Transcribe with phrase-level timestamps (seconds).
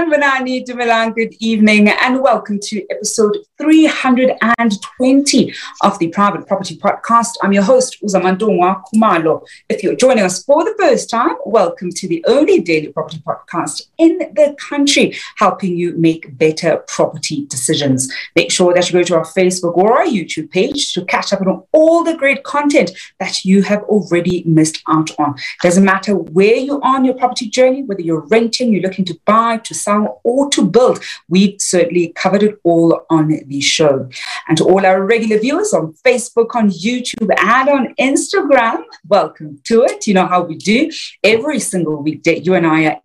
[0.00, 7.36] Sanvanani Dumilan, good evening and welcome to episode 320 of the Private Property Podcast.
[7.42, 9.46] I'm your host, uZamantungwa Khumalo.
[9.68, 13.82] If you're joining us for the first time, welcome to the only daily property podcast
[13.98, 18.10] in the country, helping you make better property decisions.
[18.34, 21.42] Make sure that you go to our Facebook or our YouTube page to catch up
[21.42, 25.34] on all the great content that you have already missed out on.
[25.62, 29.18] Doesn't matter where you are on your property journey, whether you're renting, you're looking to
[29.26, 31.02] buy, to sell, or to build.
[31.28, 34.08] We've certainly covered it all on the show.
[34.48, 39.82] And to all our regular viewers on Facebook, on YouTube, and on Instagram, welcome to
[39.82, 40.06] it.
[40.06, 40.90] You know how we do
[41.22, 42.38] every single weekday.
[42.38, 43.00] You and I are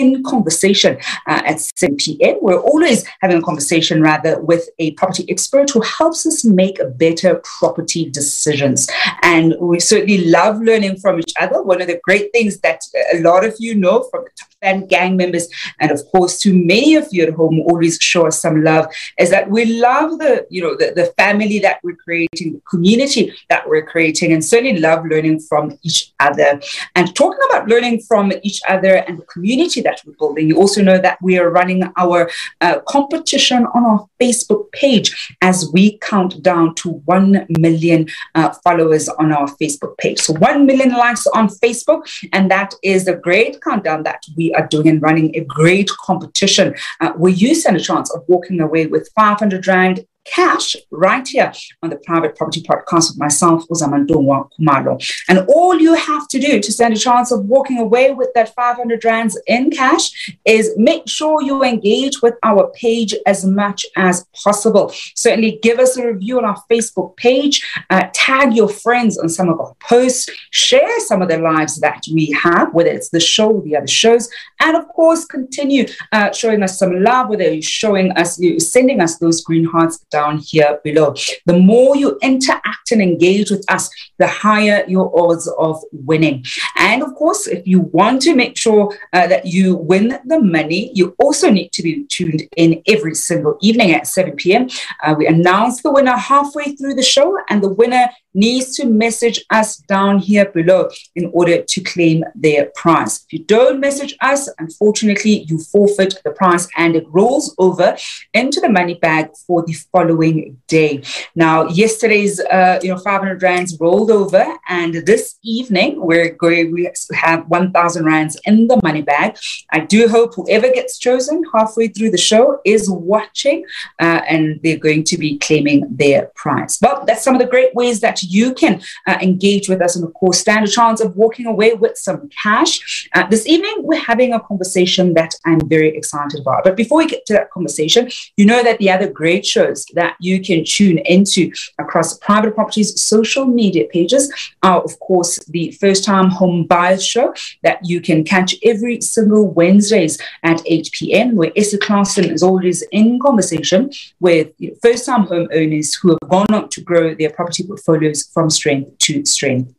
[0.00, 2.36] in conversation uh, at 7 p.m.
[2.40, 7.40] We're always having a conversation rather with a property expert who helps us make better
[7.58, 8.88] property decisions.
[9.22, 11.62] And we certainly love learning from each other.
[11.62, 12.80] One of the great things that
[13.12, 15.48] a lot of you know from the top fan gang members,
[15.80, 18.86] and of course to many of you at home always show us some love,
[19.18, 23.32] is that we love the, you know, the, the family that we're creating, the community
[23.48, 26.60] that we're creating, and certainly love learning from each other.
[26.94, 30.48] And talking about learning from each other and the community that we're building.
[30.48, 35.70] You also know that we are running our uh, competition on our Facebook page as
[35.72, 40.20] we count down to 1 million uh, followers on our Facebook page.
[40.20, 42.02] So 1 million likes on Facebook.
[42.32, 46.74] And that is a great countdown that we are doing and running a great competition
[47.00, 51.52] uh, where you stand a chance of walking away with 500 Rand cash right here
[51.82, 55.02] on the Private Property Podcast with myself, uZamantungwa Khumalo.
[55.28, 58.54] And all you have to do to stand a chance of walking away with that
[58.54, 64.26] 500 rands in cash is make sure you engage with our page as much as
[64.44, 64.92] possible.
[65.14, 69.48] Certainly give us a review on our Facebook page, uh, tag your friends on some
[69.48, 73.60] of our posts, share some of the lives that we have, whether it's the show
[73.60, 74.28] the other shows,
[74.60, 79.00] and of course, continue uh, showing us some love, whether you're showing us, you're sending
[79.00, 81.14] us those green hearts down here below.
[81.46, 83.84] The more you interact and engage with us,
[84.18, 86.44] the higher your odds of winning.
[86.76, 88.82] And of course, if you want to make sure
[89.12, 93.56] uh, that you win the money, you also need to be tuned in every single
[93.60, 94.68] evening at 7 p.m.
[95.02, 99.44] Uh, we announce the winner halfway through the show, and the winner needs to message
[99.50, 103.24] us down here below in order to claim their prize.
[103.26, 107.96] If you don't message us, unfortunately, you forfeit the prize and it rolls over
[108.34, 111.02] into the money bag for the following day.
[111.34, 116.90] Now, yesterday's uh, you know 500 rands rolled over, and this evening we're going we
[117.12, 119.36] have 1,000 rands in the money bag.
[119.70, 123.64] I do hope whoever gets chosen halfway through the show is watching,
[124.00, 126.78] uh, and they're going to be claiming their prize.
[126.80, 130.04] Well, that's some of the great ways that you can uh, engage with us, and
[130.04, 133.08] of course, stand a chance of walking away with some cash.
[133.14, 136.64] Uh, this evening, we're having a conversation that I'm very excited about.
[136.64, 140.16] But before we get to that conversation, you know that the other great shows that
[140.20, 144.32] you can tune into across private properties social media pages
[144.62, 149.50] are, of course, the first time home buyers show that you can catch every single
[149.50, 153.90] Wednesdays at 8 p.m., where Esther Clarkson is always in conversation
[154.20, 157.64] with you know, first time homeowners who have gone on to grow their property
[158.10, 159.74] portfolios from strength to strength.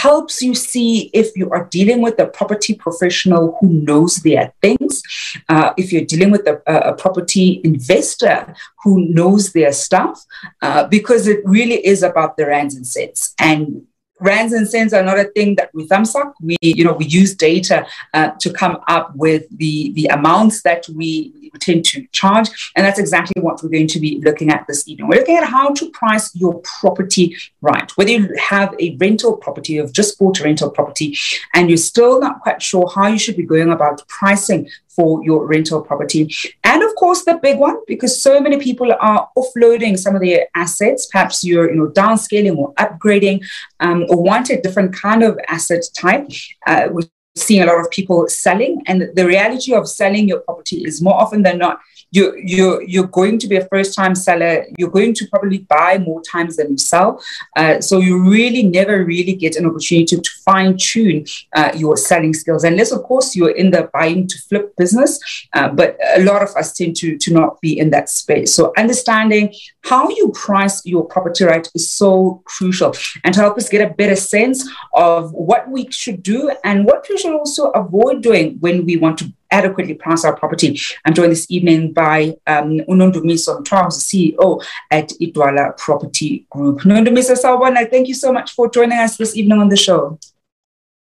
[0.03, 5.01] helps you see if you are dealing with a property professional who knows their things,
[5.49, 8.53] uh, if you're dealing with a, a, property investor
[8.83, 10.25] who knows their stuff,
[10.61, 13.33] uh, because it really is about the rands and cents.
[13.39, 13.87] And
[14.23, 16.35] rands and cents are not a thing that we thumbs up.
[16.41, 20.87] We, you know, we use data uh, to come up with the the amounts that
[20.89, 24.89] we tend to charge, and that's exactly what we're going to be looking at this
[24.89, 25.09] evening.
[25.09, 27.91] We're looking at how to price your property right.
[27.97, 31.17] Whether you have a rental property, you've just bought a rental property,
[31.55, 35.47] and you're still not quite sure how you should be going about pricing for your
[35.47, 36.33] rental property.
[36.65, 40.47] And of course, the big one, because so many people are offloading some of their
[40.55, 43.45] assets, perhaps you're you know, downscaling or upgrading
[43.81, 46.29] um, or want a different kind of asset type.
[46.67, 48.83] Uh, we're seeing a lot of people selling.
[48.87, 51.81] And the reality of selling your property is more often than not,
[52.13, 54.67] you you you're going to be a first time seller.
[54.79, 57.21] You're going to probably buy more times than you sell.
[57.57, 61.25] Uh, so you really never really get an opportunity to, to fine tune
[61.57, 65.19] uh, your selling skills unless of course you're in the buying to flip business.
[65.55, 68.55] Uh, but a lot of us tend to to not be in that space.
[68.55, 72.95] So understanding how you price your property right is so crucial.
[73.25, 77.07] And to help us get a better sense of what we should do and what
[77.09, 80.81] we should also avoid doing when we want to adequately price our property.
[81.05, 86.81] I'm joined this evening by um, Unondumiso Mthwa, CEO at Idwala Property Group.
[86.81, 90.19] Unondumiso Sawubona, thank you so much for joining us this evening on the show.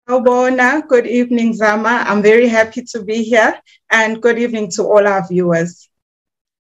[0.07, 2.05] Sawubona, good evening, Zama.
[2.07, 3.59] I'm very happy to be here
[3.91, 5.89] and good evening to all our viewers.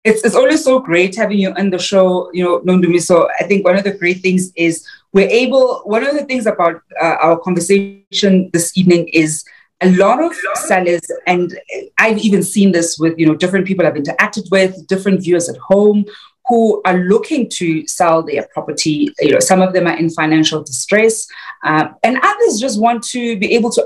[0.06, 3.27] It's, it's always so great having you on the show, you know, Nondumiso.
[3.39, 6.82] I think one of the great things is we're able, one of the things about
[7.01, 9.46] uh, our conversation this evening is
[9.83, 11.59] a lot of sellers, and
[11.97, 15.57] I've even seen this with you know different people I've interacted with, different viewers at
[15.57, 16.05] home
[16.47, 19.09] who are looking to sell their property.
[19.19, 21.27] You know, some of them are in financial distress,
[21.63, 23.85] um, and others just want to be able to.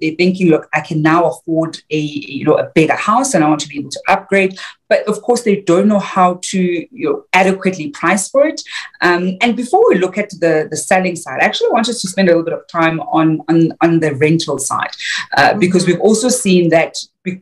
[0.00, 3.48] They're thinking, look, I can now afford a you know a bigger house, and I
[3.48, 4.58] want to be able to upgrade.
[4.88, 8.60] But of course, they don't know how to you know, adequately price for it.
[9.00, 12.28] Um, and before we look at the, the selling side, I actually wanted to spend
[12.28, 14.90] a little bit of time on on, on the rental side
[15.36, 15.58] uh, mm-hmm.
[15.58, 16.96] because we've also seen that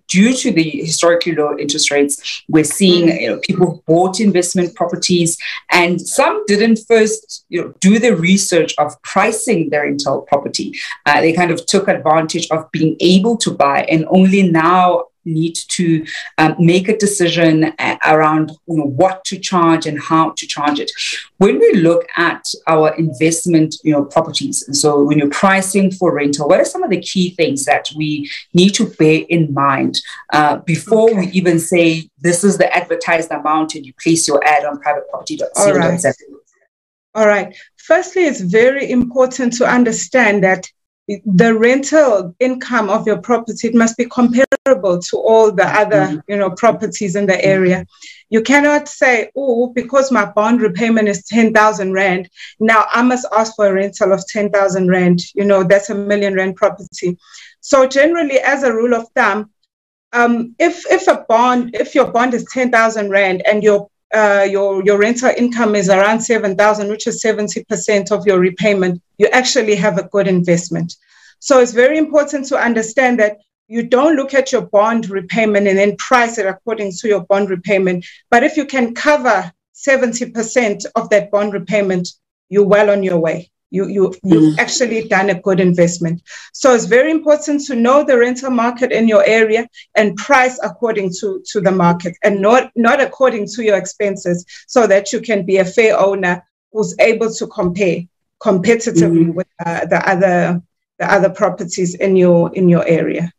[0.09, 3.21] due to the historically low interest rates, we're seeing mm.
[3.21, 5.37] you know, people bought investment properties,
[5.71, 10.75] and some didn't first you know, do the research of pricing their rental property.
[11.07, 15.57] Uh, they kind of took advantage of being able to buy, and only now need
[15.69, 16.05] to
[16.39, 20.79] um, make a decision uh, around you know, what to charge and how to charge
[20.79, 20.91] it.
[21.39, 26.15] When we look at our investment you know, properties, and so when you're pricing for
[26.15, 30.01] rental, what are some of the key things that we need to bear in mind
[30.33, 31.21] uh, before okay.
[31.21, 35.49] we even say this is the advertised amount and you place your ad on privateproperty.co.za?
[35.57, 36.05] All right.
[37.15, 37.57] All right.
[37.77, 40.67] Firstly, it's very important to understand that
[41.09, 46.19] the rental income of your property it must be comparable to all the other mm-hmm.
[46.29, 47.85] you know properties in the area.
[48.31, 53.55] You cannot say oh because my bond repayment is 10,000 rand now i must ask
[53.55, 57.19] for a rental of 10,000 rand you know that's a million rand property.
[57.61, 59.51] So generally as a rule of thumb
[60.15, 64.85] um, if if a bond if your bond is 10,000 rand and your uh, your
[64.85, 69.99] your rental income is around 7,000, which is 70% of your repayment, you actually have
[69.99, 70.95] a good investment.
[71.41, 75.79] So it's very important to understand that you don't look at your bond repayment and
[75.79, 78.05] then price it according to your bond repayment.
[78.31, 82.09] But if you can cover 70% of that bond repayment,
[82.49, 83.51] you're well on your way.
[83.75, 84.59] You, you, you've mm.
[84.59, 86.23] actually done a good investment.
[86.53, 91.13] So it's very important to know the rental market in your area and price according
[91.21, 95.45] to, to the market and not, not according to your expenses so that you can
[95.45, 97.99] be a fair owner who's able to compare
[98.41, 99.35] competitively mm.
[99.35, 100.63] with uh, the other
[100.99, 103.33] the other properties in your in your area.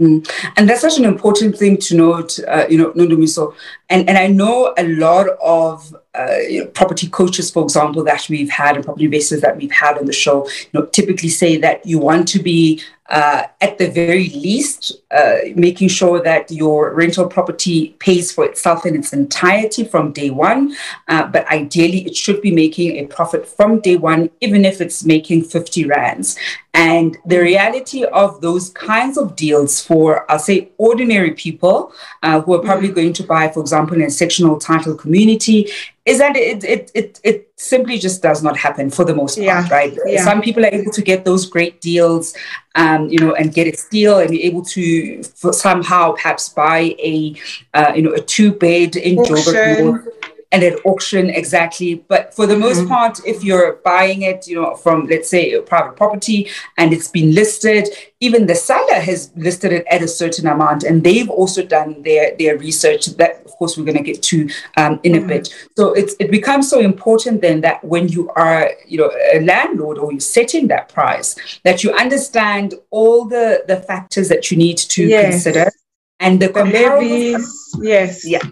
[0.00, 0.28] Mm.
[0.56, 3.54] And that's such an important thing to note, uh, you know, Nondumiso.
[3.90, 8.28] And, and I know a lot of uh, you know, property coaches, for example, that
[8.28, 11.56] we've had and property investors that we've had on the show, you know, typically say
[11.56, 12.80] that you want to be
[13.10, 18.86] uh, at the very least, uh, making sure that your rental property pays for itself
[18.86, 20.74] in its entirety from day one.
[21.08, 25.04] Uh, but ideally, it should be making a profit from day one, even if it's
[25.04, 26.38] making 50 rands.
[26.72, 31.92] And the reality of those kinds of deals for, I'll say, ordinary people
[32.22, 32.94] uh, who are probably mm-hmm.
[32.94, 35.68] going to buy, for example, in a sectional title community,
[36.04, 39.46] is that it, it, it, it simply just does not happen for the most part,
[39.46, 39.68] yeah.
[39.70, 39.96] right?
[40.06, 40.24] Yeah.
[40.24, 42.34] Some people are able to get those great deals,
[42.74, 47.34] um, you know, and get a steal and be able to somehow perhaps buy a,
[47.74, 50.04] uh, you know, a two bed in Joburg
[50.52, 51.94] and at auction exactly.
[52.08, 52.88] But for the most mm-hmm.
[52.88, 57.08] part if you're buying it you know from let's say a private property and it's
[57.08, 57.88] been listed
[58.20, 62.36] even the seller has listed it at a certain amount and they've also done their
[62.36, 63.06] their research.
[63.06, 65.24] That of course we're going to get to um, in mm-hmm.
[65.24, 65.54] a bit.
[65.76, 69.98] So it's it becomes so important then that when you are you know a landlord
[69.98, 74.78] or you're setting that price that you understand all the the factors that you need
[74.78, 75.30] to yes.
[75.30, 75.70] consider
[76.18, 77.76] and the, the levies.
[77.80, 78.26] yes.
[78.26, 78.42] Yeah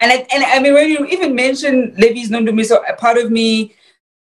[0.00, 2.30] and I, and I mean, when you even mention levies
[2.68, 3.74] so a part of me,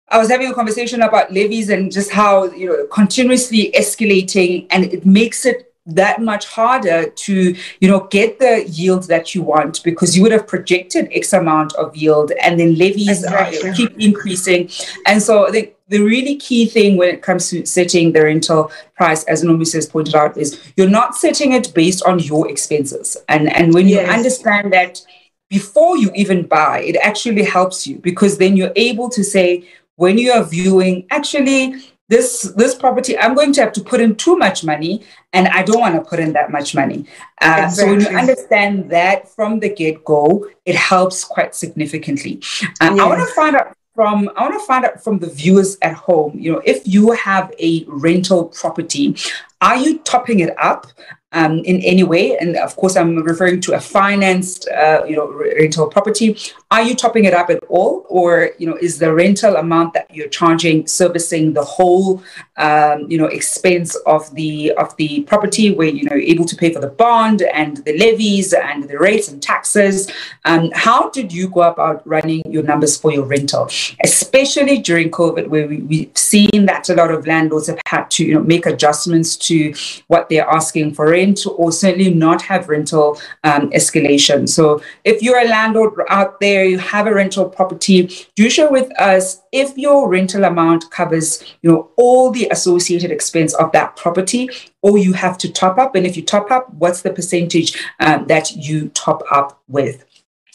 [0.10, 4.86] I was having a conversation about levies and just how you know continuously escalating, and
[4.86, 9.82] it makes it that much harder to you know get the yield that you want
[9.84, 13.70] because you would have projected x amount of yield and then levies exactly.
[13.70, 14.70] are, keep increasing
[15.06, 18.70] and so i think the really key thing when it comes to setting the rental
[18.98, 23.16] price as Nomis has pointed out is you're not setting it based on your expenses
[23.30, 24.06] and and when yes.
[24.06, 25.02] you understand that
[25.50, 30.18] before you even buy, it actually helps you because then you're able to say, when
[30.18, 31.76] you are viewing, actually,
[32.10, 35.64] this this property, I'm going to have to put in too much money, and I
[35.64, 37.06] don't want to put in that much money.
[37.42, 37.76] Uh, exactly.
[37.76, 42.42] So when you understand that from the get go, it helps quite significantly.
[42.80, 43.00] Um, yes.
[43.02, 45.96] I want to find out from I want to find out from the viewers at
[45.96, 46.40] home.
[46.40, 49.18] You know, if you have a rental property,
[49.60, 50.88] are you topping it up?
[51.34, 52.38] Um, in any way.
[52.38, 56.38] And of course, I'm referring to a financed, uh, you know, rental property.
[56.72, 60.14] Are you topping it up at all, or you know, is the rental amount that
[60.14, 62.24] you're charging servicing the whole,
[62.58, 66.56] um, you know, expense of the of the property, where you know you're able to
[66.56, 70.10] pay for the bond and the levies and the rates and taxes?
[70.46, 73.70] Um, how did you go about running your numbers for your rental,
[74.04, 78.26] especially during COVID, where we, we've seen that a lot of landlords have had to
[78.26, 79.74] you know make adjustments to
[80.08, 84.48] what they're asking for rent or certainly not have rental um, escalation.
[84.48, 87.98] So if you're a landlord out there, you have a rental property,
[88.36, 93.54] do share with us if your rental amount covers you know all the associated expense
[93.56, 94.50] of that property
[94.82, 97.70] or you have to top up and if you top up what's the percentage
[98.00, 100.06] um, that you top up with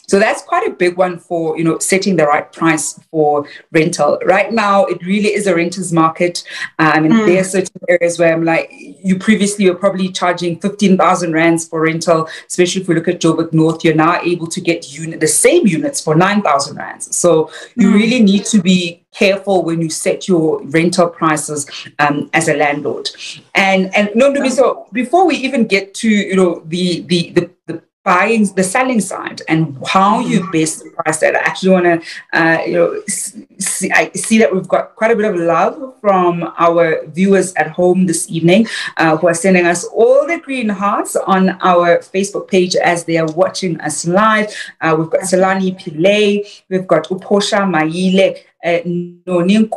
[0.07, 4.19] so that's quite a big one for you know setting the right price for rental.
[4.25, 6.43] Right now, it really is a renters market.
[6.79, 7.25] Um, and mm.
[7.25, 11.67] there are certain areas where I'm like, you previously were probably charging fifteen thousand rands
[11.67, 13.83] for rental, especially if we look at Joburg North.
[13.83, 17.15] You're now able to get unit the same units for nine thousand rands.
[17.15, 17.93] So you mm.
[17.93, 21.69] really need to be careful when you set your rental prices
[21.99, 23.09] um, as a landlord.
[23.55, 27.83] And and no, so before we even get to you know the the the, the
[28.03, 30.51] buying the selling side and how you mm-hmm.
[30.51, 31.35] best price that.
[31.35, 32.01] I actually want to,
[32.33, 36.43] uh, you know, see, I see that we've got quite a bit of love from
[36.57, 38.67] our viewers at home this evening
[38.97, 43.17] uh, who are sending us all the green hearts on our Facebook page as they
[43.17, 44.53] are watching us live.
[44.81, 48.79] Uh, we've got Salani Pillay, we've got Uposha Maile, uh,
[49.25, 49.69] Noni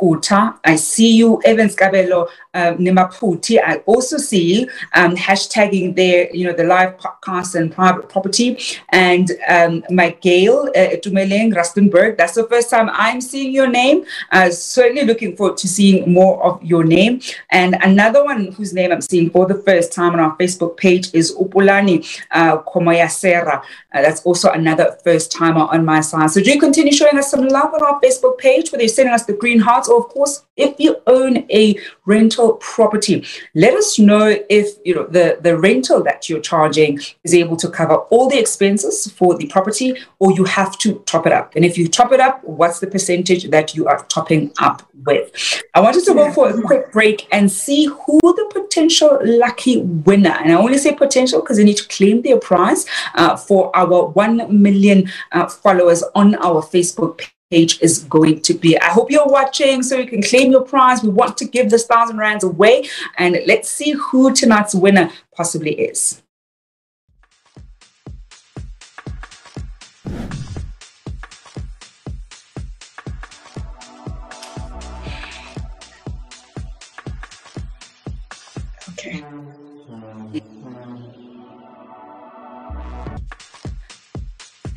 [0.63, 3.59] I see you, Evans Kabelo um, Nimaputi.
[3.63, 8.57] I also see um, hashtagging their, you know, the live podcast and private property.
[8.89, 14.05] And um, Miguel uh, Tumeleng Rustenberg, that's the first time I'm seeing your name.
[14.31, 17.21] Uh, certainly looking forward to seeing more of your name.
[17.51, 21.13] And another one whose name I'm seeing for the first time on our Facebook page
[21.13, 21.97] is Upulani
[22.31, 23.61] uh, Komayasera.
[23.93, 26.31] Uh, that's also another first timer on my side.
[26.31, 29.25] So do continue showing us some love on our Facebook page, whether you're sending us
[29.25, 34.35] the green hearts or, of course, if you own a rental property, let us know
[34.49, 38.39] if you know the, the rental that you're charging is able to cover all the
[38.39, 41.55] expenses for the property, or you have to top it up.
[41.55, 45.63] And if you top it up, what's the percentage that you are topping up with?
[45.73, 50.35] I wanted to go for a quick break and see who the potential lucky winner,
[50.41, 52.85] and I only say potential because they need to claim their prize
[53.15, 58.53] uh, for our 1 million uh, followers on our Facebook page page is going to
[58.53, 58.79] be.
[58.79, 61.03] I hope you're watching so you can claim your prize.
[61.03, 65.73] We want to give this thousand rands away and let's see who tonight's winner possibly
[65.73, 66.21] is.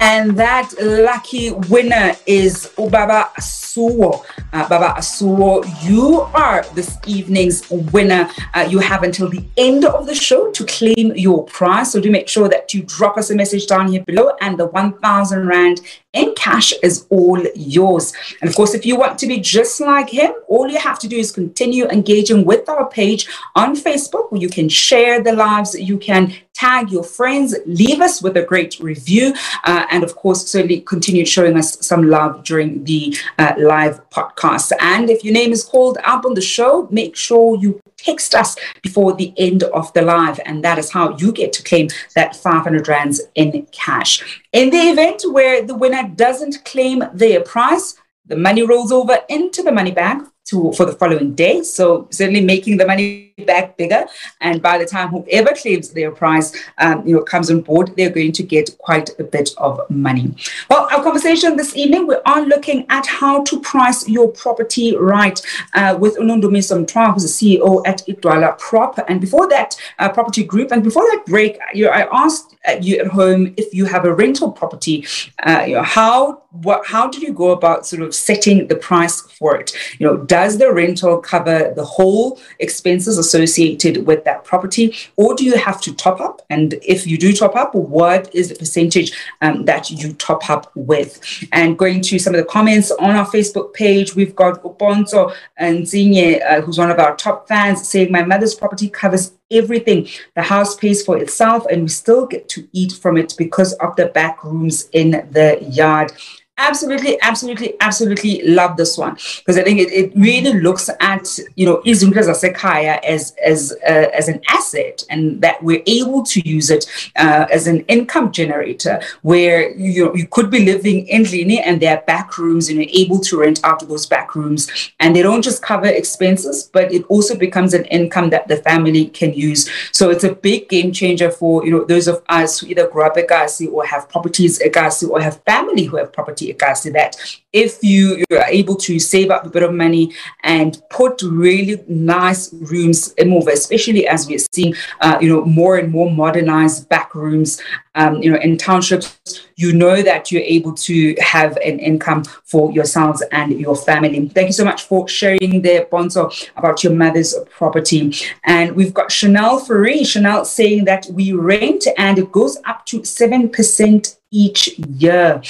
[0.00, 4.24] And that lucky winner is Ubaba Asuo.
[4.50, 8.30] Uh, Baba Asuo, you are this evening's winner.
[8.54, 11.92] Uh, you have until the end of the show to claim your prize.
[11.92, 14.66] So do make sure that you drop us a message down here below, and the
[14.66, 15.82] 1,000 Rand
[16.14, 18.12] in cash is all yours.
[18.40, 21.08] And of course, if you want to be just like him, all you have to
[21.08, 25.78] do is continue engaging with our page on Facebook, where you can share the lives,
[25.78, 29.32] you can tag your friends, leave us with a great review,
[29.64, 34.70] uh, and of course, certainly continue showing us some love during the uh, live podcast.
[34.80, 38.56] And if your name is called up on the show, make sure you text us
[38.82, 42.36] before the end of the live, and that is how you get to claim that
[42.36, 44.42] 500 rands in cash.
[44.52, 47.96] In the event where the winner doesn't claim their prize,
[48.26, 51.62] the money rolls over into the money bag to, for the following day.
[51.62, 54.06] So certainly making the money back bigger.
[54.40, 58.10] And by the time whoever claims their prize, um, you know, comes on board, they're
[58.10, 60.34] going to get quite a bit of money.
[60.68, 65.40] Well, our conversation this evening, we are looking at how to price your property right
[65.74, 68.98] uh, with Unondumiso Mthwa, who's the CEO at Idwala Prop.
[69.08, 70.72] And before that, uh, property group.
[70.72, 74.14] And before that break, you know, I asked you at home if you have a
[74.14, 75.06] rental property,
[75.44, 79.20] uh, you know, how what how do you go about sort of setting the price
[79.20, 79.72] for it?
[79.98, 85.44] You know, does the rental cover the whole expenses associated with that property, or do
[85.44, 86.40] you have to top up?
[86.50, 89.12] And if you do top up, what is the percentage
[89.42, 91.20] um, that you top up with?
[91.50, 95.82] And going to some of the comments on our Facebook page, we've got Uponzo and
[95.82, 100.06] Zinye, uh, who's one of our top fans, saying, My mother's property covers everything.
[100.36, 103.96] The house pays for itself, and we still get to eat from it because of
[103.96, 106.12] the back rooms in the yard
[106.60, 111.66] absolutely, absolutely, absolutely love this one because I think it, it really looks at you
[111.66, 116.70] know Izundla Zasekhaya as as uh, as an asset and that we're able to use
[116.70, 121.60] it uh, as an income generator where you know, you could be living in Lini
[121.64, 125.16] and there are back rooms and you're able to rent out those back rooms and
[125.16, 129.32] they don't just cover expenses but it also becomes an income that the family can
[129.32, 129.68] use.
[129.92, 133.06] So it's a big game changer for you know those of us who either grow
[133.06, 137.16] up Gasi or have properties Gasi or have family who have property regards to that.
[137.52, 141.82] If you, you are able to save up a bit of money and put really
[141.88, 146.88] nice rooms in over, especially as we're seeing, uh, you know, more and more modernized
[146.88, 147.60] back rooms,
[147.96, 149.18] um, you know, in townships,
[149.56, 154.28] you know that you're able to have an income for yourselves and your family.
[154.28, 158.14] Thank you so much for sharing the Bonzo about your mother's property.
[158.44, 163.00] And we've got Chanel Ferry, Chanel saying that we rent and it goes up to
[163.00, 165.42] 7% each year.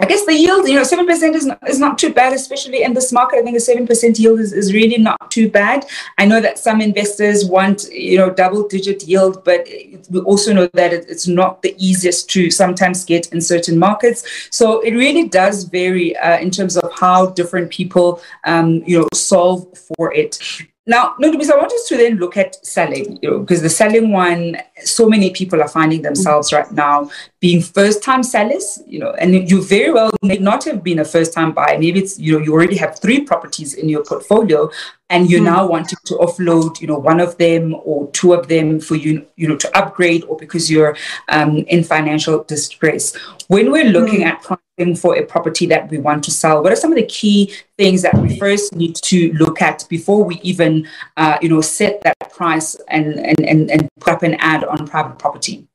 [0.00, 2.94] I guess the yield, you know, 7% is not, is not too bad, especially in
[2.94, 3.38] this market.
[3.38, 5.86] I think a 7% yield is, is really not too bad.
[6.18, 9.66] I know that some investors want, you know, double digit yield, but
[10.10, 14.24] we also know that it, it's not the easiest to sometimes get in certain markets.
[14.50, 19.08] So it really does vary uh, in terms of how different people, um, you know,
[19.14, 20.38] solve for it.
[20.88, 23.68] Now, no, because I want us to then look at selling, you know, because the
[23.68, 29.10] selling one, so many people are finding themselves right now being first-time sellers, you know,
[29.12, 31.78] and you very well may not have been a first-time buyer.
[31.78, 34.70] Maybe it's, you know, you already have three properties in your portfolio,
[35.10, 35.44] and you're mm.
[35.44, 39.26] now wanting to offload, you know, one of them or two of them for you,
[39.36, 40.96] you know, to upgrade or because you're
[41.28, 43.16] um, in financial distress.
[43.48, 44.26] When we're looking mm.
[44.26, 47.06] at pricing for a property that we want to sell, what are some of the
[47.06, 51.60] key things that we first need to look at before we even, uh, you know,
[51.60, 55.66] set that price and, and, and, and put up an ad on private property?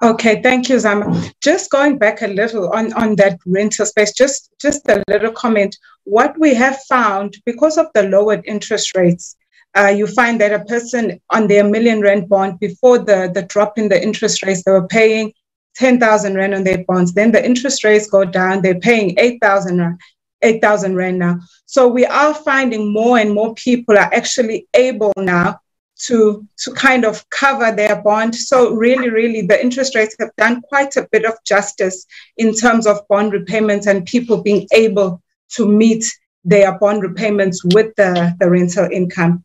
[0.00, 1.12] Okay, thank you, Zama.
[1.42, 5.76] Just going back a little on, on that rental space, just, just a little comment.
[6.04, 9.34] What we have found, because of the lowered interest rates,
[9.76, 13.76] uh, you find that a person on their million rand bond, before the, the drop
[13.76, 15.32] in the interest rates, they were paying
[15.74, 17.12] 10,000 rand on their bonds.
[17.12, 20.00] Then the interest rates go down, they're paying 8,000 rand.
[20.42, 21.40] 8,000 rand now.
[21.66, 25.58] So we are finding more and more people are actually able now
[26.06, 28.34] to to kind of cover their bond.
[28.34, 32.06] So really, really, the interest rates have done quite a bit of justice
[32.36, 35.22] in terms of bond repayments and people being able
[35.56, 36.04] to meet
[36.44, 39.44] their bond repayments with the, the rental income.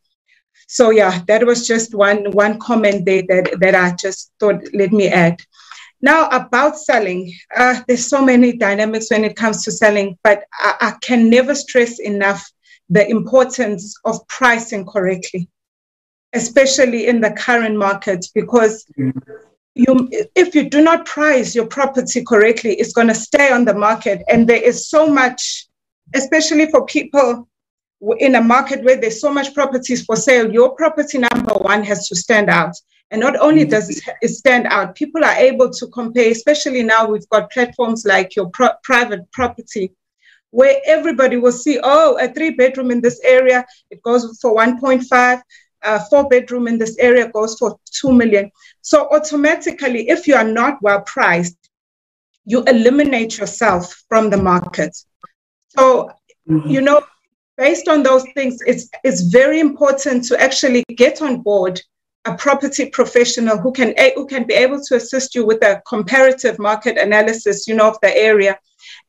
[0.67, 4.91] So yeah, that was just one one comment there that, that I just thought let
[4.91, 5.41] me add.
[6.01, 10.75] Now about selling, uh, there's so many dynamics when it comes to selling, but I,
[10.81, 12.45] I can never stress enough
[12.89, 15.47] the importance of pricing correctly
[16.33, 18.85] especially in the current market, because
[19.75, 23.73] you, if you do not price your property correctly, it's going to stay on the
[23.73, 24.23] market.
[24.27, 25.67] And there is so much,
[26.13, 27.47] especially for people
[28.17, 32.07] in a market where there's so much properties for sale, your property number one has
[32.09, 32.75] to stand out.
[33.11, 33.71] And not only mm-hmm.
[33.71, 38.35] does it stand out, people are able to compare, especially now we've got platforms like
[38.35, 39.93] your pro- private property,
[40.49, 45.41] where everybody will see, oh, a three bedroom in this area, it goes for 1.5
[45.83, 48.51] a four bedroom in this area goes for 2 million.
[48.81, 51.57] So automatically, if you are not well priced,
[52.45, 54.95] you eliminate yourself from the market.
[55.69, 56.11] So,
[56.49, 56.69] mm-hmm.
[56.69, 57.01] you know,
[57.57, 61.81] based on those things, it's, it's very important to actually get on board
[62.25, 66.57] a property professional who can, who can be able to assist you with a comparative
[66.57, 68.57] market analysis, you know, of the area.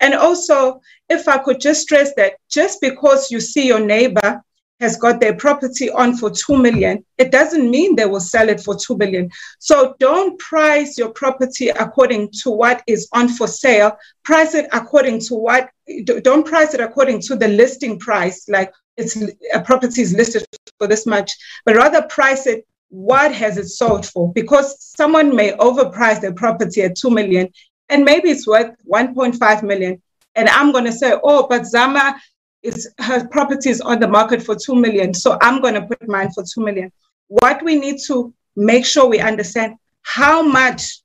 [0.00, 4.42] And also, if I could just stress that just because you see your neighbor
[4.80, 8.60] has got their property on for 2 million, it doesn't mean they will sell it
[8.60, 9.30] for 2 billion.
[9.58, 13.96] So don't price your property according to what is on for sale.
[14.24, 15.70] Price it according to what,
[16.04, 19.16] don't price it according to the listing price, like it's
[19.52, 20.44] a property is listed
[20.78, 21.32] for this much,
[21.64, 24.32] but rather price it what has it sold for?
[24.32, 27.48] Because someone may overprice their property at 2 million
[27.88, 30.00] and maybe it's worth 1.5 million.
[30.36, 32.20] And I'm going to say, oh, but Zama,
[32.64, 35.14] it's her property is on the market for 2 million.
[35.14, 36.90] So I'm going to put mine for 2 million.
[37.28, 41.00] What we need to make sure we understand how much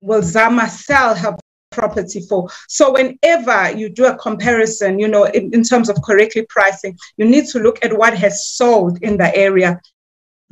[0.00, 1.36] will Zama sell her
[1.72, 2.48] property for.
[2.68, 7.26] So whenever you do a comparison, you know, in, in terms of correctly pricing, you
[7.26, 9.80] need to look at what has sold in the area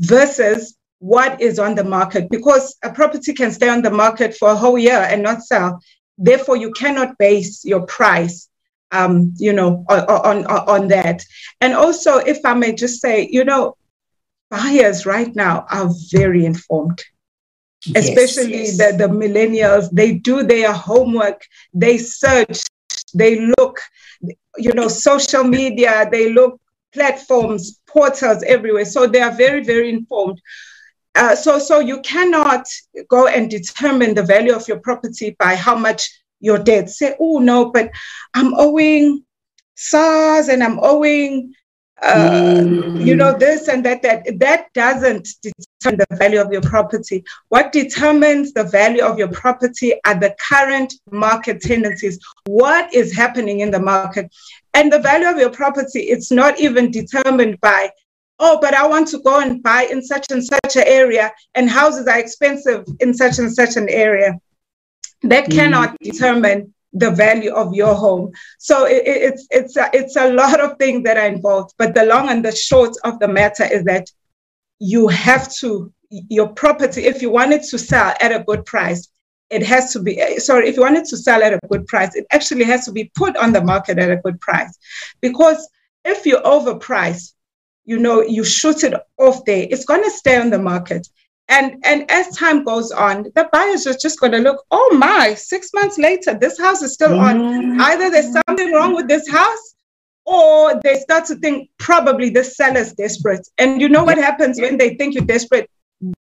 [0.00, 4.50] versus what is on the market because a property can stay on the market for
[4.50, 5.80] a whole year and not sell.
[6.18, 8.48] Therefore, you cannot base your price
[8.92, 11.24] um, you know, on, on, on that.
[11.60, 13.76] And also, if I may just say, you know,
[14.50, 17.02] buyers right now are very informed.
[17.86, 18.78] Yes, especially yes.
[18.78, 21.42] The, the millennials, they do their homework,
[21.74, 22.62] they search,
[23.14, 23.80] they look,
[24.56, 26.60] you know, social media, they look
[26.92, 28.84] platforms, portals everywhere.
[28.84, 30.40] So they are very, very informed.
[31.14, 32.64] Uh, so, so you cannot
[33.08, 36.90] go and determine the value of your property by how much your debt.
[36.90, 37.90] Say, oh no, but
[38.34, 39.24] I'm owing
[39.74, 41.54] SARS and I'm owing
[42.02, 43.04] uh, mm.
[43.04, 47.70] you know this and that that that doesn't determine the value of your property what
[47.70, 53.70] determines the value of your property are the current market tendencies what is happening in
[53.70, 54.28] the market
[54.74, 57.88] and the value of your property it's not even determined by
[58.40, 61.70] oh but i want to go and buy in such and such an area and
[61.70, 64.36] houses are expensive in such and such an area
[65.22, 65.52] that mm.
[65.52, 68.32] cannot determine the value of your home.
[68.58, 71.72] So it, it's it's a, it's a lot of things that are involved.
[71.78, 74.10] But the long and the short of the matter is that
[74.78, 79.08] you have to your property if you want it to sell at a good price.
[79.48, 82.14] It has to be sorry if you want it to sell at a good price.
[82.14, 84.76] It actually has to be put on the market at a good price,
[85.20, 85.68] because
[86.04, 87.32] if you overprice,
[87.84, 89.66] you know you shoot it off there.
[89.70, 91.08] It's going to stay on the market
[91.52, 95.34] and, and as time goes on, the buyers are just going to look, oh my,
[95.34, 97.38] six months later, this house is still on.
[97.38, 97.80] Mm.
[97.80, 99.74] Either there's something wrong with this house
[100.24, 103.46] or they start to think probably the seller's desperate.
[103.58, 105.68] And you know what happens when they think you're desperate?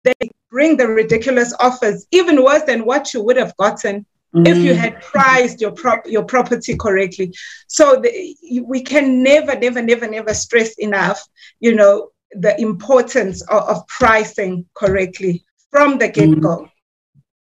[0.03, 4.05] They bring the ridiculous offers, even worse than what you would have gotten
[4.35, 4.47] mm.
[4.47, 7.33] if you had priced your prop your property correctly.
[7.67, 11.23] So the, we can never, never, never, never stress enough,
[11.61, 16.57] you know, the importance of, of pricing correctly from the get go.
[16.57, 16.69] Mm.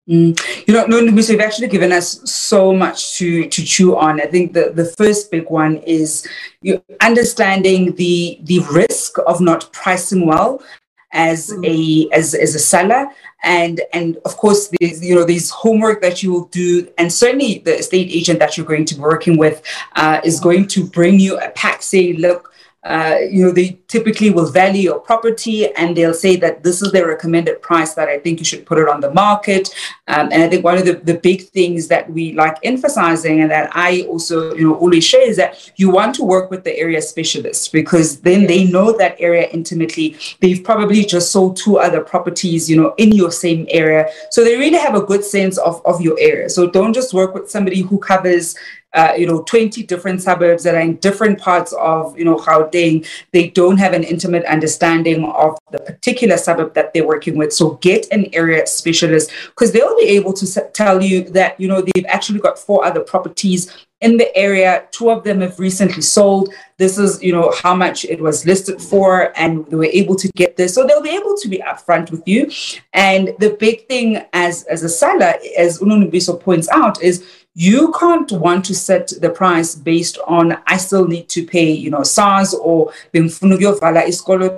[0.09, 0.67] Mm.
[0.67, 4.19] You know, no, you've actually given us so much to to chew on.
[4.19, 6.27] I think the, the first big one is
[6.61, 10.63] you understanding the the risk of not pricing well
[11.11, 11.65] as mm.
[11.65, 13.07] a as, as a seller
[13.43, 17.59] and and of course there's you know there's homework that you will do and certainly
[17.59, 19.61] the estate agent that you're going to be working with
[19.95, 22.51] uh, is going to bring you a pack saying look
[22.83, 26.93] uh, you know, they typically will value your property and they'll say that this is
[26.93, 29.67] their recommended price that I think you should put it on the market.
[30.07, 33.51] Um, and I think one of the, the big things that we like emphasizing and
[33.51, 36.77] that I also, you know, always share is that you want to work with the
[36.77, 40.15] area specialists because then they know that area intimately.
[40.39, 44.07] They've probably just sold two other properties, you know, in your same area.
[44.31, 46.49] So they really have a good sense of, of your area.
[46.49, 48.55] So don't just work with somebody who covers
[48.93, 53.07] uh, you know, 20 different suburbs that are in different parts of, you know, Gauteng.
[53.31, 57.53] They don't have an intimate understanding of the particular suburb that they're working with.
[57.53, 61.81] So get an area specialist because they'll be able to tell you that, you know,
[61.81, 63.71] they've actually got four other properties
[64.01, 64.85] in the area.
[64.91, 66.53] Two of them have recently sold.
[66.77, 70.29] This is, you know, how much it was listed for, and they were able to
[70.35, 70.73] get this.
[70.73, 72.49] So they'll be able to be upfront with you.
[72.93, 77.25] And the big thing as as a seller, as uNondumiso points out, is
[77.59, 81.89] you can't want to set the price based on I still need to pay, you
[81.89, 82.93] know, SARS or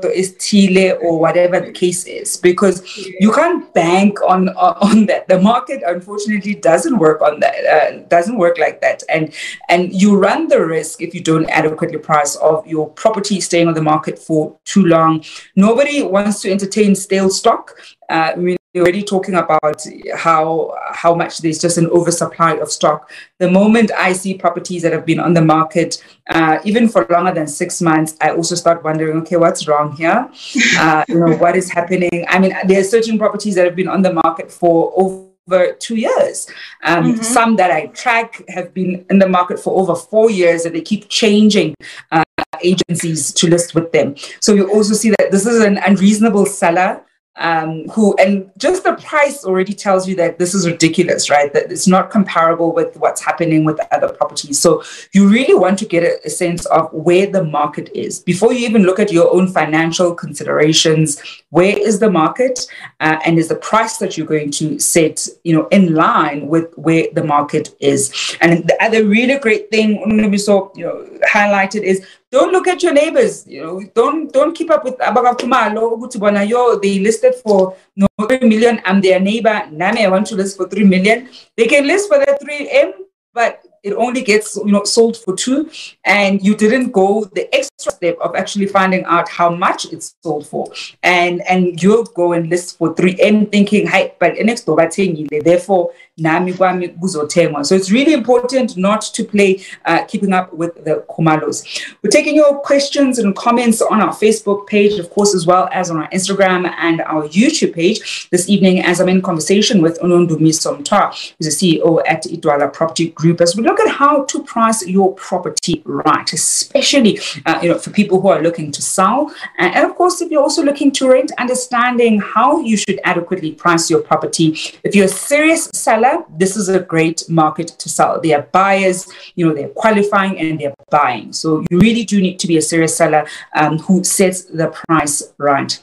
[0.09, 2.85] istile or whatever the case is, because
[3.19, 5.27] you can't bank on on that.
[5.27, 9.33] The market unfortunately doesn't work on that, uh, doesn't work like that, and
[9.67, 13.73] and you run the risk if you don't adequately price of your property staying on
[13.73, 15.23] the market for too long.
[15.55, 17.75] Nobody wants to entertain stale stock.
[18.09, 23.11] Uh, already talking about how how much there's just an oversupply of stock.
[23.39, 27.33] The moment I see properties that have been on the market uh, even for longer
[27.33, 30.29] than six months, I also start wondering, okay, what's wrong here?
[30.77, 32.25] Uh, you know, what is happening?
[32.29, 35.95] I mean, there are certain properties that have been on the market for over two
[35.95, 36.47] years.
[36.83, 37.23] Um, mm-hmm.
[37.23, 40.81] Some that I track have been in the market for over four years, and they
[40.81, 41.75] keep changing.
[42.11, 42.23] Uh,
[42.63, 44.13] agencies to list with them.
[44.39, 47.01] So you also see that this is an unreasonable seller
[47.37, 51.51] um, who and just the price already tells you that this is ridiculous, right?
[51.53, 54.59] That it's not comparable with what's happening with other properties.
[54.59, 58.53] So you really want to get a, a sense of where the market is before
[58.53, 61.21] you even look at your own financial considerations.
[61.51, 62.65] Where is the market,
[62.99, 66.73] uh, and is the price that you're going to set, you know, in line with
[66.77, 68.37] where the market is?
[68.41, 72.93] And the other really great thing, so you know, highlighted is don't look at your
[72.93, 73.45] neighbors.
[73.45, 78.81] You know, don't don't keep up with yo they listed for no three million.
[78.85, 79.67] I'm their neighbor.
[79.69, 81.29] Name I want to list for three million.
[81.57, 82.93] They can list for the three M,
[83.33, 85.69] but it only gets you know sold for two
[86.05, 90.45] and you didn't go the extra step of actually finding out how much it's sold
[90.47, 90.71] for.
[91.03, 95.91] And and you'll go and list for three and thinking hey but next door therefore
[96.17, 101.65] nami so it's really important not to play uh, keeping up with the kumalos
[102.03, 105.89] we're taking your questions and comments on our facebook page of course as well as
[105.89, 108.29] on our instagram and our youtube page.
[108.29, 113.09] This evening as i'm in conversation with uNondumiso Mthwa who's the ceo at idwala property
[113.09, 117.77] group as we look at how to price your property right especially uh, you know
[117.77, 120.91] for people who are looking to sell and, and of course if you're also looking
[120.91, 126.25] to rent understanding how you should adequately price your property if you're a serious seller
[126.37, 128.19] this is a great market to sell.
[128.19, 131.33] They are buyers, you know, they're qualifying and they're buying.
[131.33, 135.33] So you really do need to be a serious seller um, who sets the price
[135.37, 135.81] right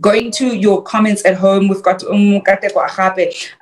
[0.00, 2.02] going to your comments at home, we've got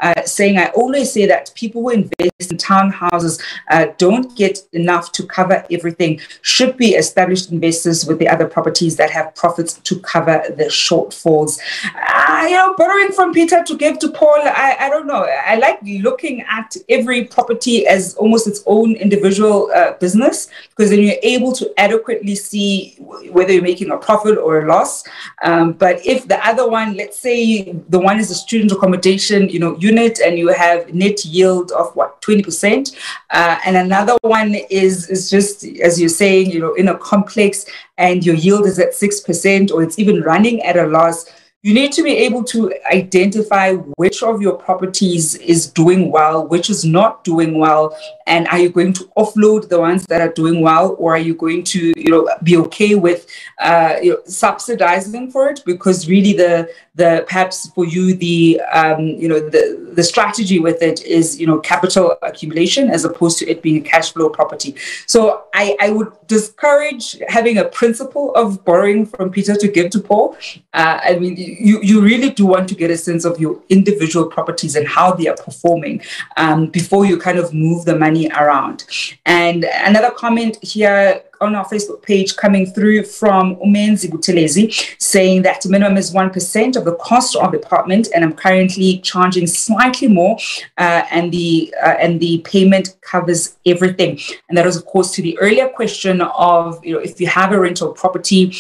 [0.01, 5.13] uh, saying, I always say that people who invest in townhouses uh, don't get enough
[5.13, 9.99] to cover everything, should be established investors with the other properties that have profits to
[10.01, 11.61] cover the shortfalls.
[11.85, 15.25] Uh, you know, borrowing from Peter to give to Paul, I, I don't know.
[15.25, 21.01] I like looking at every property as almost its own individual uh, business because then
[21.01, 22.97] you're able to adequately see
[23.31, 25.05] whether you're making a profit or a loss.
[25.43, 29.59] Um, but if the other one, let's say the one is a student accommodation, you
[29.59, 32.97] know, unit, and you have net yield of what 20%,
[33.31, 37.67] uh, and another one is is just as you're saying, you know, in a complex,
[37.99, 41.27] and your yield is at six percent, or it's even running at a loss
[41.65, 46.69] you need to be able to identify which of your properties is doing well, which
[46.69, 50.61] is not doing well, and are you going to offload the ones that are doing
[50.61, 53.27] well or are you going to you know be okay with
[53.59, 55.63] uh, you know, subsidizing for it?
[55.65, 60.83] Because really the the perhaps for you the um, you know the the strategy with
[60.83, 64.75] it is you know capital accumulation as opposed to it being a cash flow property.
[65.07, 70.01] So i i would discourage having a principle of borrowing from peter to give to
[70.01, 70.37] paul.
[70.73, 74.27] Uh, i mean you you really do want to get a sense of your individual
[74.37, 76.01] properties and how they are performing
[76.37, 78.85] um, before you kind of move the money around.
[79.27, 85.65] And another comment here on our Facebook page coming through from Umenzi Buthelezi saying that
[85.67, 90.39] minimum is 1% of the cost of the apartment and I'm currently charging slightly more
[90.79, 94.19] uh, and the uh, and the payment covers everything.
[94.49, 97.53] And that was of course to the earlier question of you know if you have
[97.53, 98.55] a rental property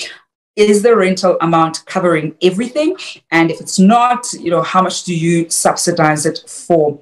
[0.56, 2.96] is the rental amount covering everything?
[3.32, 6.98] And if it's not you know how much do you subsidize it for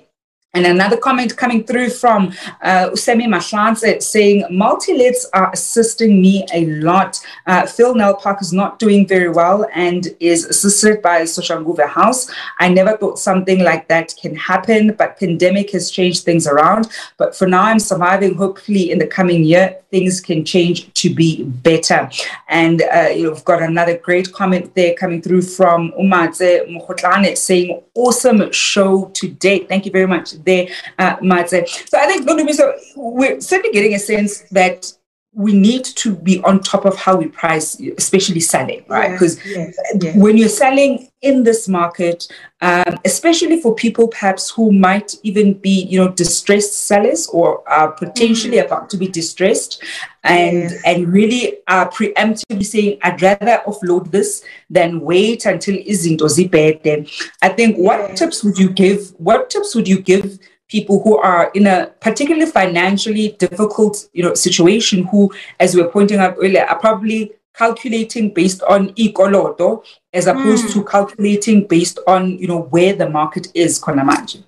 [0.54, 2.28] and another comment coming through from
[2.60, 7.18] uh, Usemi Mahlanze saying, multi-lets are assisting me a lot.
[7.46, 12.30] Uh, Philip Nel Park is not doing very well and is assisted by Soshanguve House.
[12.58, 16.88] I never thought something like that can happen, but pandemic has changed things around.
[17.16, 18.34] But for now, I'm surviving.
[18.34, 22.10] Hopefully in the coming year, things can change to be better.
[22.48, 28.52] And uh, you've got another great comment there coming through from Umadze Mukhotlane saying, awesome
[28.52, 29.60] show today.
[29.60, 31.66] Thank you very much there, uh, Matze.
[31.88, 34.92] So I think, so we're certainly getting a sense that
[35.34, 39.12] we need to be on top of how we price, especially selling, right?
[39.12, 42.28] Because yes, yes, when you're selling in this market,
[42.60, 47.92] um, especially for people perhaps who might even be, you know, distressed sellers or are
[47.92, 48.66] potentially mm-hmm.
[48.66, 49.82] about to be distressed,
[50.22, 56.26] and and really are preemptively saying, "I'd rather offload this than wait until isn't or
[56.26, 57.06] izinto Then
[57.40, 59.14] I think what tips would you give?
[59.16, 60.38] What tips would you give?
[60.72, 65.30] People who are in a particularly financially difficult you know situation who
[65.60, 70.72] as we were pointing out earlier are probably calculating based on ikoloto as opposed mm.
[70.72, 74.42] to calculating based on you know where the market is konamanje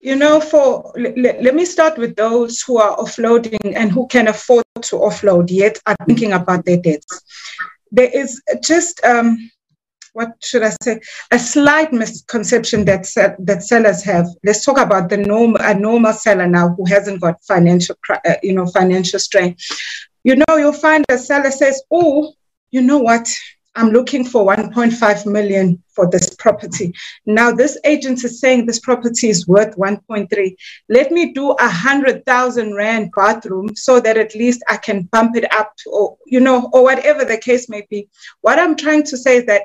[0.00, 4.28] you know for let, let me start with those who are offloading and who can
[4.28, 7.22] afford to offload yet are thinking about their debts
[7.90, 9.50] there is just um,
[10.14, 11.00] what should I say,
[11.32, 13.02] a slight misconception that
[13.40, 14.26] that sellers have.
[14.44, 18.54] Let's talk about the norm, a normal seller now who hasn't got financial, uh, you
[18.54, 19.56] know, financial strain.
[20.22, 22.32] You know, you'll find a seller says, "Oh,
[22.70, 23.28] you know what?
[23.76, 26.94] I'm looking for 1.5 million for this property.
[27.26, 30.56] Now this agent is saying this property is worth 1.3.
[30.88, 35.34] Let me do a hundred thousand rand bathroom so that at least I can bump
[35.36, 38.08] it up, or you know, or whatever the case may be.
[38.42, 39.62] What I'm trying to say is that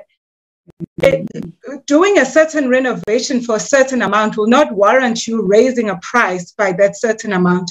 [1.02, 5.98] it, doing a certain renovation for a certain amount will not warrant you raising a
[5.98, 7.70] price by that certain amount.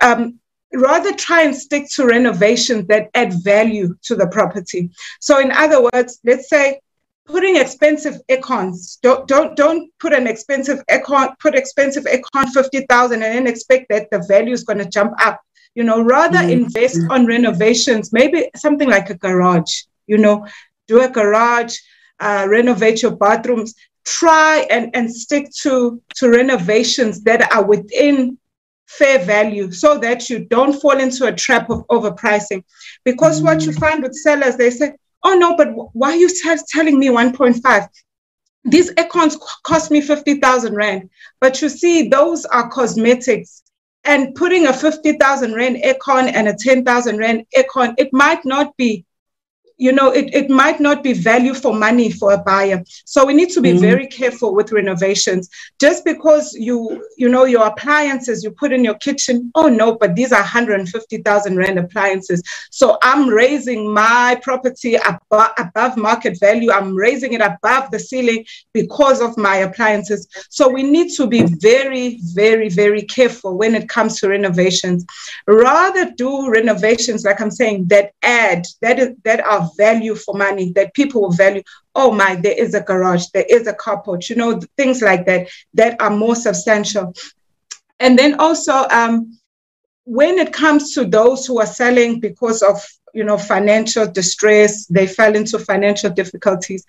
[0.00, 0.38] Um,
[0.72, 4.90] rather try and stick to renovations that add value to the property.
[5.20, 6.80] So in other words, let's say
[7.24, 13.34] putting expensive aircons, don't don't don't put an expensive aircon, put expensive aircon 50,000 and
[13.34, 15.40] then expect that the value is going to jump up.
[15.74, 16.64] You know, rather mm-hmm.
[16.64, 20.46] invest on renovations, maybe something like a garage, you know,
[20.88, 21.78] do a garage,
[22.20, 28.38] uh, renovate your bathrooms, try and, and stick to, to renovations that are within
[28.86, 32.64] fair value so that you don't fall into a trap of overpricing.
[33.04, 33.78] Because what you mm.
[33.78, 37.88] find with sellers, they say, oh no, but why are you t- telling me 1.5?
[38.64, 41.08] These aircons cost me 50,000 Rand.
[41.40, 43.62] But you see, those are cosmetics.
[44.04, 49.04] And putting a 50,000 Rand aircon and a 10,000 Rand aircon, it might not be
[49.80, 52.84] you know, it, it might not be value for money for a buyer.
[53.06, 53.80] So we need to be mm-hmm.
[53.80, 55.48] very careful with renovations.
[55.80, 60.14] Just because you, you know, your appliances you put in your kitchen, oh no, but
[60.14, 62.42] these are 150,000 Rand appliances.
[62.70, 66.70] So I'm raising my property above, above market value.
[66.70, 70.28] I'm raising it above the ceiling because of my appliances.
[70.50, 75.06] So we need to be very, very, very careful when it comes to renovations.
[75.46, 80.72] Rather do renovations, like I'm saying, that add, that is that are value for money
[80.74, 81.62] that people will value.
[81.94, 85.48] Oh my, there is a garage, there is a carport, you know, things like that
[85.74, 87.14] that are more substantial.
[87.98, 89.38] And then also, um,
[90.04, 92.82] when it comes to those who are selling because of
[93.14, 96.84] you know financial distress, they fell into financial difficulties.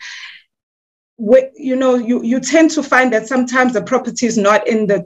[1.55, 5.05] you know, you, you tend to find that sometimes the property is not in the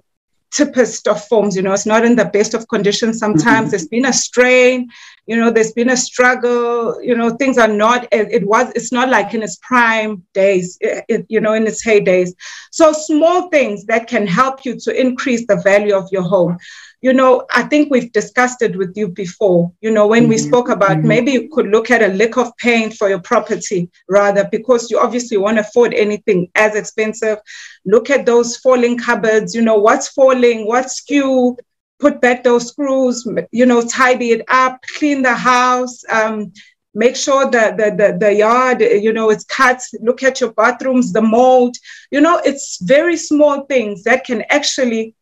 [0.52, 1.56] typist of forms.
[1.56, 3.20] You know, it's not in the best of conditions.
[3.20, 3.70] Sometimes mm-hmm.
[3.70, 4.90] there's been a strain.
[5.28, 7.02] You know, there's been a struggle.
[7.02, 8.08] You know, things are not.
[8.12, 8.72] It, it was.
[8.76, 10.78] It's not like in its prime days.
[10.82, 12.32] It, it, you know, in its heydays.
[12.72, 16.58] So small things that can help you to increase the value of your home
[17.06, 20.32] you know, I think we've discussed it with you before, you know, when mm-hmm.
[20.32, 21.08] we spoke about mm-hmm.
[21.08, 24.98] maybe you could look at a lick of paint for your property rather, because you
[24.98, 27.38] obviously won't afford anything as expensive.
[27.86, 31.56] Look at those falling cupboards, you know, what's falling, what's skew,
[32.00, 36.02] put back those screws, you know, tidy it up, clean the house.
[36.12, 36.54] Um,
[36.96, 41.14] make sure that the, the, the yard, you know, it's cut, look at your bathrooms,
[41.14, 41.76] the mold,
[42.10, 45.14] you know, it's very small things that can actually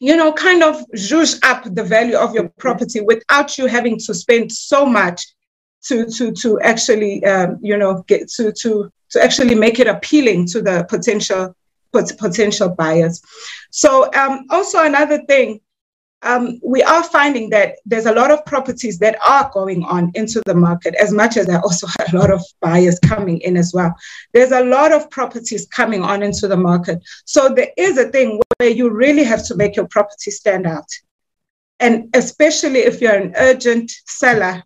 [0.00, 4.14] you know, kind of zhuzh up the value of your property without you having to
[4.14, 5.26] spend so much
[5.82, 10.46] to to to actually um, you know get to to to actually make it appealing
[10.46, 11.54] to the potential
[11.92, 13.20] potential buyers.
[13.70, 15.60] So um, also another thing
[16.22, 20.42] um, we are finding that there's a lot of properties that are going on into
[20.44, 23.94] the market, as much as there also a lot of buyers coming in as well.
[24.32, 27.02] There's a lot of properties coming on into the market.
[27.24, 30.86] So there is a thing where you really have to make your property stand out.
[31.78, 34.62] And especially if you're an urgent seller,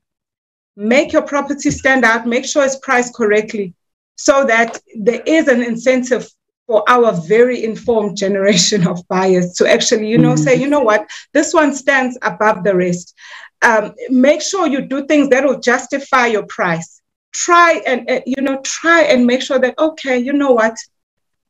[0.76, 3.74] make your property stand out, make sure it's priced correctly
[4.16, 6.28] so that there is an incentive
[6.66, 10.44] for our very informed generation of buyers to actually, you know, mm-hmm.
[10.44, 13.14] say, you know what, this one stands above the rest.
[13.62, 17.02] Um, make sure you do things that will justify your price.
[17.32, 20.76] Try and, uh, you know, try and make sure that, okay, you know what,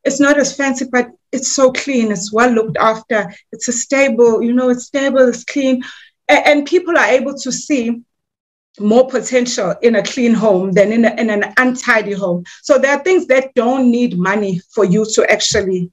[0.04, 4.42] it's not as fancy, but it's so clean, it's well looked after, it's a stable,
[4.42, 5.82] you know, it's stable, it's clean.
[6.28, 8.02] and, and people are able to see
[8.80, 12.44] more potential in a clean home than in, a, in an untidy home.
[12.62, 15.90] So there are things that don't need money for you to actually,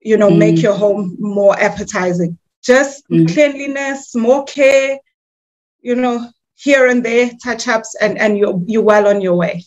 [0.00, 0.38] you know, mm.
[0.38, 2.38] make your home more appetizing.
[2.62, 3.32] Just mm.
[3.32, 4.98] cleanliness, more care,
[5.80, 9.64] you know, here and there, touch ups, and, and you're, you're well on your way.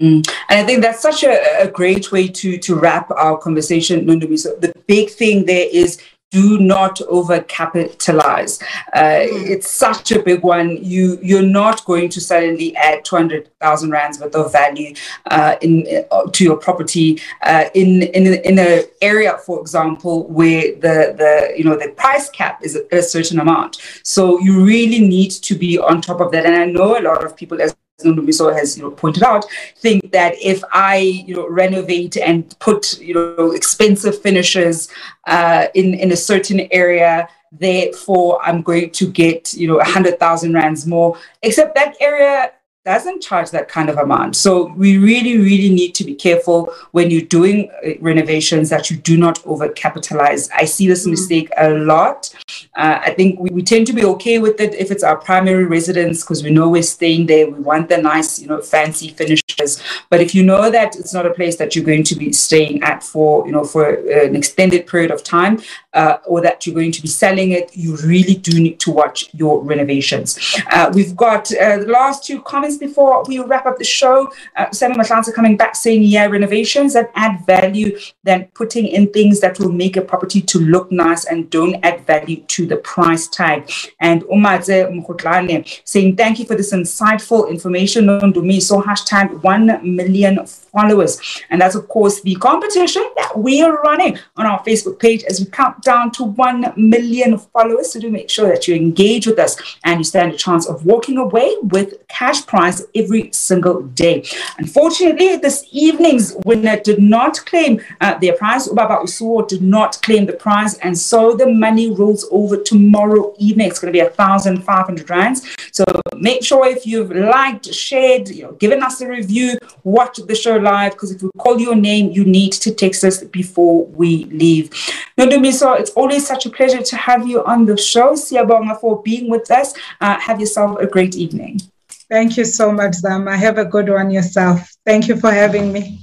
[0.00, 0.26] Mm.
[0.48, 4.38] And I think that's such a, a, great way to to wrap our conversation, Nundumi.
[4.38, 6.00] So the big thing there is
[6.30, 8.62] do not overcapitalize.
[8.92, 9.50] Uh, mm.
[9.50, 10.82] It's such a big one.
[10.82, 14.94] You you're not going to suddenly add two hundred thousand rands worth of value
[15.30, 20.74] uh, in uh, to your property uh, in in in an area, for example, where
[20.76, 23.78] the the you know the price cap is a, a certain amount.
[24.02, 26.46] So you really need to be on top of that.
[26.46, 27.74] And I know a lot of people as
[28.04, 29.44] Ndumiso has you know, pointed out,
[29.76, 34.88] think that if I you know renovate and put you know expensive finishes
[35.26, 40.54] uh, in in a certain area, therefore I'm going to get you know hundred thousand
[40.54, 41.18] rands more.
[41.42, 42.52] Except that area
[42.84, 44.36] doesn't charge that kind of amount.
[44.36, 48.96] So we really, really need to be careful when you're doing uh, renovations that you
[48.96, 50.48] do not overcapitalize.
[50.54, 51.10] I see this mm-hmm.
[51.10, 52.34] mistake a lot.
[52.76, 55.66] Uh, I think we, we tend to be okay with it if it's our primary
[55.66, 57.50] residence because we know we're staying there.
[57.50, 59.82] We want the nice, you know, fancy finishes.
[60.08, 62.82] But if you know that it's not a place that you're going to be staying
[62.82, 65.60] at for, you know, for an extended period of time,
[65.92, 69.32] uh, or that you're going to be selling it, you really do need to watch
[69.34, 70.38] your renovations.
[70.70, 74.32] Uh, we've got uh, the last two comments before we wrap up the show.
[74.56, 79.40] Uh, Sammy Matlanta coming back saying, yeah, renovations that add value than putting in things
[79.40, 83.28] that will make a property to look nice and don't add value to the price
[83.28, 83.70] tag.
[84.00, 88.32] And Umadze Mkhutlane saying, thank you for this insightful information on.
[88.60, 91.20] So hashtag 1 million followers.
[91.50, 95.40] And that's, of course, the competition that we are running on our Facebook page as
[95.40, 97.92] we count down to 1 million followers.
[97.92, 100.84] So do make sure that you engage with us and you stand a chance of
[100.84, 104.24] walking away with cash prize every single day.
[104.58, 108.68] Unfortunately, this evening's winner did not claim uh, their prize.
[108.68, 110.78] Ubaba Usuo did not claim the prize.
[110.78, 113.68] And so the money rolls over tomorrow evening.
[113.68, 115.46] It's going to be a 1,500 rands.
[115.72, 115.84] So
[116.16, 120.56] make sure if you've liked, shared, you know, given us a review, watch the show
[120.60, 124.70] live because if we call your name, you need to text us before we leave.
[125.18, 128.12] Nondumiso, it's always such a pleasure to have you on the show.
[128.12, 129.74] Siyabonga for being with us.
[130.00, 131.60] Uh, have yourself a great evening.
[132.08, 133.36] Thank you so much, Zama.
[133.36, 134.68] Have a good one yourself.
[134.84, 136.00] Thank you for having me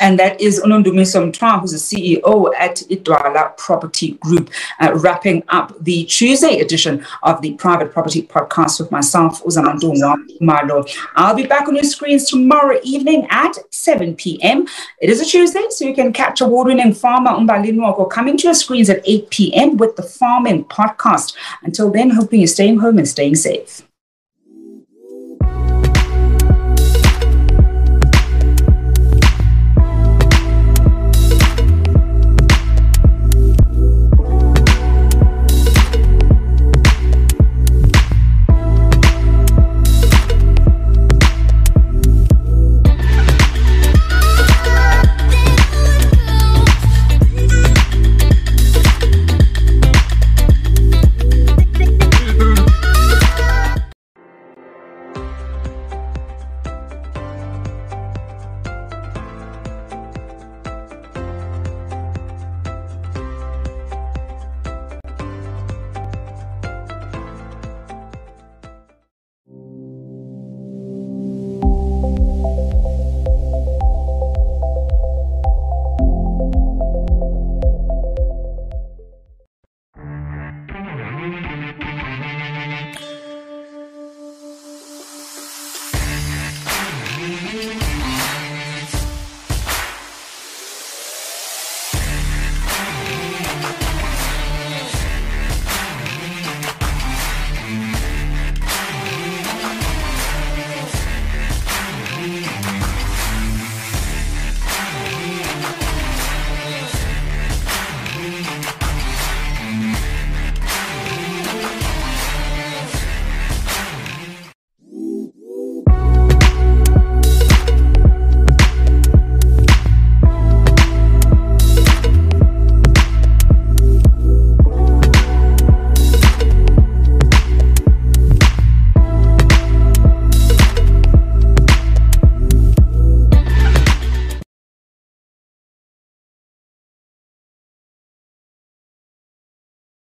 [0.00, 5.74] and that is uNondumiso Mthwa, who's the CEO at Idwala Property Group, uh, wrapping up
[5.80, 10.88] the Tuesday edition of the Private Property Podcast with myself, uZamantungwa Khumalo.
[11.16, 14.66] I'll be back on your screens tomorrow evening at 7 p.m.
[15.00, 18.90] It is a Tuesday, so you can catch award-winning farmer Umbalinwako coming to your screens
[18.90, 19.76] at 8 p.m.
[19.76, 21.34] with the Farming Podcast.
[21.62, 23.87] Until then, hoping you're staying home and staying safe.